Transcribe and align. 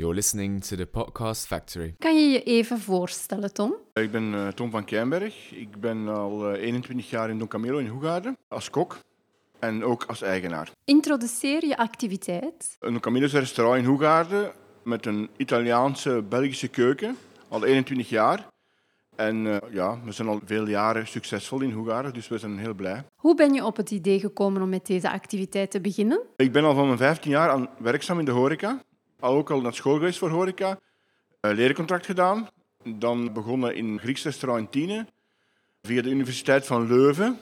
You're 0.00 0.14
listening 0.14 0.64
to 0.64 0.76
the 0.76 0.86
Podcast 0.86 1.46
Factory. 1.46 1.94
Kan 1.98 2.16
je 2.16 2.28
je 2.28 2.42
even 2.42 2.78
voorstellen, 2.78 3.52
Tom? 3.52 3.74
Ik 3.92 4.10
ben 4.10 4.32
uh, 4.32 4.48
Tom 4.48 4.70
van 4.70 4.84
Kijnberg. 4.84 5.52
Ik 5.52 5.80
ben 5.80 6.08
al 6.08 6.54
uh, 6.54 6.62
21 6.62 7.10
jaar 7.10 7.30
in 7.30 7.38
Don 7.38 7.48
Camilo 7.48 7.78
in 7.78 7.86
Hoegaarden 7.86 8.36
als 8.48 8.70
kok 8.70 8.98
en 9.58 9.84
ook 9.84 10.04
als 10.04 10.22
eigenaar. 10.22 10.70
Introduceer 10.84 11.66
je 11.66 11.76
activiteit. 11.76 12.76
Een 12.78 13.00
Don 13.00 13.16
is 13.16 13.32
een 13.32 13.40
restaurant 13.40 13.78
in 13.78 13.84
Hoegaarden 13.84 14.52
met 14.82 15.06
een 15.06 15.30
Italiaanse 15.36 16.24
Belgische 16.28 16.68
keuken, 16.68 17.16
al 17.48 17.64
21 17.64 18.08
jaar. 18.08 18.46
En 19.16 19.44
uh, 19.44 19.56
ja, 19.70 20.00
we 20.04 20.12
zijn 20.12 20.28
al 20.28 20.40
veel 20.44 20.66
jaren 20.66 21.06
succesvol 21.06 21.60
in 21.60 21.72
Hoegaarden, 21.72 22.12
dus 22.12 22.28
we 22.28 22.38
zijn 22.38 22.58
heel 22.58 22.74
blij. 22.74 23.04
Hoe 23.16 23.34
ben 23.34 23.54
je 23.54 23.64
op 23.64 23.76
het 23.76 23.90
idee 23.90 24.20
gekomen 24.20 24.62
om 24.62 24.68
met 24.68 24.86
deze 24.86 25.10
activiteit 25.10 25.70
te 25.70 25.80
beginnen? 25.80 26.20
Ik 26.36 26.52
ben 26.52 26.64
al 26.64 26.74
van 26.74 26.86
mijn 26.86 26.98
15 26.98 27.30
jaar 27.30 27.50
aan 27.50 27.68
werkzaam 27.78 28.18
in 28.18 28.24
de 28.24 28.30
horeca. 28.30 28.80
Al 29.20 29.34
ook 29.34 29.50
al 29.50 29.60
naar 29.60 29.74
school 29.74 29.94
geweest 29.94 30.18
voor 30.18 30.30
horeca. 30.30 30.78
Een 31.40 31.54
leercontract 31.54 32.06
gedaan. 32.06 32.48
Dan 32.84 33.32
begonnen 33.32 33.74
in 33.74 33.98
Grieks 33.98 34.24
restaurant 34.24 34.60
in 34.62 34.70
Tiene. 34.70 35.06
Via 35.82 36.02
de 36.02 36.10
Universiteit 36.10 36.66
van 36.66 36.86
Leuven. 36.86 37.38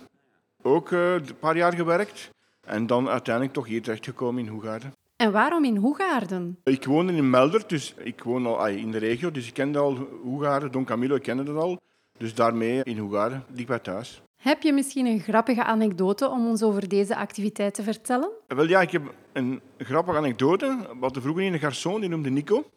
Ook 0.62 0.90
uh, 0.90 1.12
een 1.12 1.38
paar 1.38 1.56
jaar 1.56 1.72
gewerkt. 1.72 2.30
En 2.60 2.86
dan 2.86 3.08
uiteindelijk 3.08 3.54
toch 3.54 3.66
hier 3.66 3.82
terechtgekomen 3.82 4.42
in 4.42 4.48
Hoegaarden. 4.48 4.92
En 5.16 5.32
waarom 5.32 5.64
in 5.64 5.76
Hoegaarden? 5.76 6.58
Ik 6.64 6.84
woonde 6.84 7.12
in 7.12 7.30
Melder, 7.30 7.62
dus 7.66 7.94
ik 7.98 8.22
woon 8.22 8.46
al 8.46 8.66
in 8.66 8.90
de 8.90 8.98
regio. 8.98 9.30
Dus 9.30 9.46
ik 9.46 9.54
kende 9.54 9.78
al 9.78 9.94
Hoegaarden. 10.22 10.72
Don 10.72 10.84
Camilo, 10.84 11.14
ik 11.14 11.22
kende 11.22 11.42
dat 11.42 11.56
al. 11.56 11.80
Dus 12.18 12.34
daarmee 12.34 12.82
in 12.82 12.98
Hoegaarden, 12.98 13.44
dicht 13.48 13.84
thuis. 13.84 14.22
Heb 14.38 14.62
je 14.62 14.72
misschien 14.72 15.06
een 15.06 15.20
grappige 15.20 15.64
anekdote 15.64 16.28
om 16.28 16.46
ons 16.46 16.62
over 16.62 16.88
deze 16.88 17.16
activiteit 17.16 17.74
te 17.74 17.82
vertellen? 17.82 18.30
Wel 18.46 18.68
ja, 18.68 18.80
ik 18.80 18.90
heb 18.90 19.14
een 19.32 19.60
grappige 19.78 20.16
anekdote. 20.16 20.66
We 20.66 20.96
hadden 21.00 21.22
vroeger 21.22 21.44
een 21.44 21.60
garçon, 21.60 22.00
die 22.00 22.08
noemde 22.08 22.30
Nico. 22.30 22.70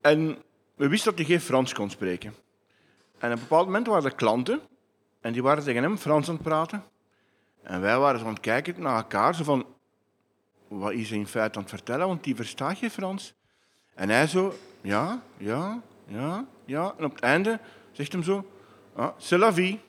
En 0.00 0.36
we 0.74 0.88
wisten 0.88 1.10
dat 1.10 1.18
hij 1.18 1.28
geen 1.28 1.40
Frans 1.40 1.74
kon 1.74 1.90
spreken. 1.90 2.34
En 3.18 3.28
op 3.30 3.36
een 3.36 3.42
bepaald 3.42 3.66
moment 3.66 3.86
waren 3.86 4.04
er 4.04 4.14
klanten 4.14 4.60
en 5.20 5.32
die 5.32 5.42
waren 5.42 5.64
tegen 5.64 5.82
hem 5.82 5.98
Frans 5.98 6.28
aan 6.28 6.34
het 6.34 6.42
praten. 6.42 6.84
En 7.62 7.80
wij 7.80 7.98
waren 7.98 8.20
zo 8.20 8.26
aan 8.26 8.32
het 8.32 8.40
kijken 8.40 8.82
naar 8.82 8.96
elkaar, 8.96 9.34
zo 9.34 9.44
van, 9.44 9.66
wat 10.68 10.92
is 10.92 11.10
hij 11.10 11.18
in 11.18 11.26
feite 11.26 11.56
aan 11.56 11.62
het 11.62 11.70
vertellen, 11.70 12.06
want 12.06 12.24
die 12.24 12.36
verstaat 12.36 12.78
geen 12.78 12.90
Frans. 12.90 13.34
En 13.94 14.08
hij 14.08 14.26
zo, 14.26 14.54
ja, 14.80 15.22
ja, 15.36 15.82
ja, 16.06 16.46
ja. 16.64 16.94
En 16.98 17.04
op 17.04 17.12
het 17.12 17.20
einde 17.20 17.60
zegt 17.92 18.12
hem 18.12 18.22
zo, 18.22 18.46
ah, 18.94 19.08
c'est 19.18 19.40
la 19.40 19.52
vie. 19.52 19.80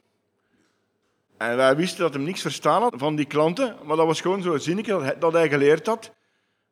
En 1.38 1.56
wij 1.56 1.76
wisten 1.76 2.02
dat 2.02 2.14
hij 2.14 2.24
niks 2.24 2.42
verstaan 2.42 2.82
had 2.82 2.94
van 2.98 3.16
die 3.16 3.26
klanten, 3.26 3.76
maar 3.84 3.98
dat 3.98 4.06
was 4.06 4.22
gewoon 4.22 4.42
zo'n 4.42 4.60
zinnetje 4.60 5.16
dat 5.20 5.34
hij 5.34 5.50
geleerd 5.50 5.88
had. 5.88 6.12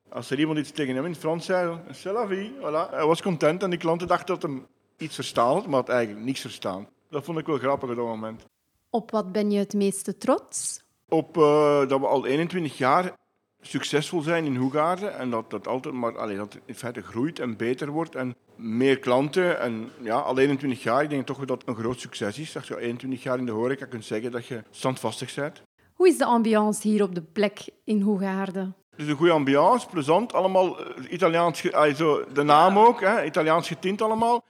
Als 0.10 0.30
er 0.30 0.40
iemand 0.40 0.60
iets 0.60 0.72
tegen 0.72 0.96
hem 0.96 1.06
in 1.06 1.12
het 1.12 1.20
Frans 1.20 1.46
zei, 1.46 1.80
c'est 1.92 2.14
la 2.14 2.28
vie, 2.28 2.54
voilà. 2.60 2.90
hij 2.90 3.06
was 3.06 3.22
content 3.22 3.64
en 3.64 3.70
die 3.70 3.80
klanten 3.80 4.08
dachten 4.08 4.40
dat 4.40 4.50
hij 4.50 4.62
iets 4.98 5.16
verstaan 5.16 5.54
had, 5.54 5.66
maar 5.66 5.80
had 5.80 5.90
eigenlijk 5.90 6.26
niks 6.26 6.42
verstaan. 6.42 6.88
Dat 7.10 7.24
vond 7.24 7.38
ik 7.38 7.46
wel 7.46 7.58
grappig 7.58 7.90
op 7.90 7.96
dat 7.96 8.06
moment. 8.06 8.46
Op 8.90 9.12
wat 9.12 9.32
ben 9.32 9.52
je 9.52 9.60
het 9.60 9.74
meeste 9.74 10.18
trots? 10.18 10.84
Op 11.10 11.38
uh, 11.38 11.88
dat 11.88 12.00
we 12.00 12.08
al 12.08 12.26
21 12.26 12.78
jaar 12.78 13.18
succesvol 13.62 14.22
zijn 14.22 14.46
in 14.46 14.56
Hoegaarden 14.56 15.18
en 15.18 15.30
dat 15.30 15.50
dat 15.50 15.68
altijd 15.68 15.94
maar 15.94 16.18
allee, 16.18 16.38
dat 16.38 16.58
in 16.66 16.76
feite 16.76 17.02
groeit 17.02 17.40
en 17.40 17.58
beter 17.58 17.90
wordt 17.90 18.16
en 18.16 18.36
meer 18.56 19.00
klanten 19.00 19.60
en 19.60 19.90
ja, 20.02 20.20
al 20.20 20.38
21 20.38 20.84
jaar, 20.84 21.04
ik 21.04 21.10
denk 21.10 21.26
toch 21.26 21.46
dat 21.46 21.60
het 21.60 21.68
een 21.68 21.76
groot 21.76 22.00
succes 22.00 22.40
is. 22.40 22.52
Dat 22.52 22.68
je 22.68 22.80
21 22.80 23.24
jaar 23.24 23.38
in 23.38 23.46
de 23.46 23.52
horeca 23.52 23.86
kunt 23.86 24.06
zeggen 24.06 24.32
dat 24.32 24.46
je 24.46 24.64
standvastig 24.70 25.36
bent. 25.36 25.62
Hoe 25.94 26.08
is 26.08 26.18
de 26.18 26.26
ambiance 26.26 26.88
hier 26.88 27.04
op 27.04 27.16
de 27.16 27.22
plek 27.22 27.70
in 27.84 28.02
Hoegaarden? 28.02 28.76
Het 28.90 29.00
is 29.00 29.08
een 29.08 29.16
goede 29.16 29.32
ambiance, 29.32 29.88
plezant, 29.88 30.34
allemaal 30.34 30.78
Italiaans, 31.10 31.72
also 31.72 32.24
de 32.34 32.44
naam 32.44 32.78
ook, 32.78 33.02
hè, 33.02 33.26
Italiaans 33.26 33.68
getint 33.68 34.02
allemaal. 34.02 34.44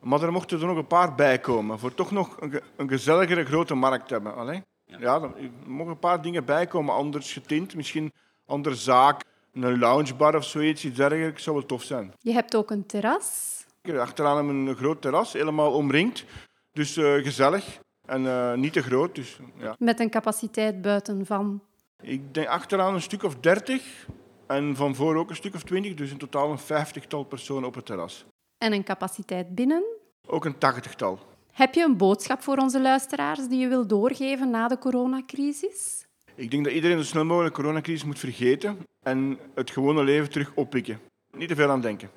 Maar 0.00 0.22
er 0.22 0.32
mochten 0.32 0.60
er 0.60 0.66
nog 0.66 0.76
een 0.76 0.86
paar 0.86 1.14
bij 1.14 1.38
komen, 1.38 1.78
voor 1.78 1.94
toch 1.94 2.10
nog 2.10 2.36
een, 2.40 2.60
een 2.76 2.88
gezelligere 2.88 3.44
grote 3.44 3.74
markt 3.74 4.08
te 4.08 4.14
hebben. 4.14 4.34
Allee? 4.34 4.62
Ja, 4.84 5.20
er 5.20 5.50
mogen 5.66 5.92
een 5.92 5.98
paar 5.98 6.22
dingen 6.22 6.44
bijkomen, 6.44 6.94
anders 6.94 7.32
getint, 7.32 7.74
misschien 7.74 8.12
andere 8.46 8.74
zaak, 8.74 9.24
een 9.52 9.78
loungebar 9.78 10.36
of 10.36 10.44
zoiets, 10.44 10.84
iets 10.84 10.96
dergelijks, 10.96 11.42
zou 11.42 11.56
wel 11.56 11.66
tof 11.66 11.82
zijn. 11.82 12.12
Je 12.20 12.32
hebt 12.32 12.56
ook 12.56 12.70
een 12.70 12.86
terras. 12.86 13.52
Achteraan 13.98 14.36
hebben 14.36 14.64
we 14.64 14.70
een 14.70 14.76
groot 14.76 15.02
terras, 15.02 15.32
helemaal 15.32 15.72
omringd. 15.72 16.24
Dus 16.72 16.96
uh, 16.96 17.22
gezellig 17.22 17.78
en 18.06 18.22
uh, 18.22 18.54
niet 18.54 18.72
te 18.72 18.82
groot. 18.82 19.14
Dus, 19.14 19.38
ja. 19.56 19.74
Met 19.78 20.00
een 20.00 20.10
capaciteit 20.10 20.82
buiten 20.82 21.26
van? 21.26 21.62
Ik 22.02 22.34
denk 22.34 22.48
achteraan 22.48 22.94
een 22.94 23.02
stuk 23.02 23.22
of 23.22 23.36
dertig 23.36 24.06
en 24.46 24.76
van 24.76 24.94
voor 24.94 25.16
ook 25.16 25.30
een 25.30 25.36
stuk 25.36 25.54
of 25.54 25.62
twintig. 25.62 25.94
Dus 25.94 26.10
in 26.10 26.18
totaal 26.18 26.50
een 26.50 26.58
vijftigtal 26.58 27.24
personen 27.24 27.68
op 27.68 27.74
het 27.74 27.86
terras. 27.86 28.24
En 28.58 28.72
een 28.72 28.84
capaciteit 28.84 29.54
binnen? 29.54 29.84
Ook 30.26 30.44
een 30.44 30.58
tachtigtal. 30.58 31.18
Heb 31.52 31.74
je 31.74 31.84
een 31.84 31.96
boodschap 31.96 32.42
voor 32.42 32.56
onze 32.56 32.80
luisteraars 32.80 33.48
die 33.48 33.58
je 33.58 33.68
wil 33.68 33.86
doorgeven 33.86 34.50
na 34.50 34.68
de 34.68 34.78
coronacrisis? 34.78 36.06
Ik 36.36 36.50
denk 36.50 36.64
dat 36.64 36.72
iedereen 36.72 36.98
zo 36.98 37.04
snel 37.04 37.24
mogelijk 37.24 37.54
de 37.54 37.60
coronacrisis 37.60 38.04
moet 38.04 38.18
vergeten 38.18 38.78
en 39.02 39.38
het 39.54 39.70
gewone 39.70 40.04
leven 40.04 40.30
terug 40.30 40.52
oppikken. 40.54 41.00
Niet 41.36 41.48
te 41.48 41.54
veel 41.54 41.70
aan 41.70 41.80
denken. 41.80 42.10